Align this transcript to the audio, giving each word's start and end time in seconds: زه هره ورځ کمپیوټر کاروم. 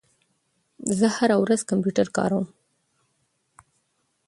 زه 0.97 1.07
هره 1.17 1.35
ورځ 1.43 1.61
کمپیوټر 1.69 2.07
کاروم. 2.17 2.45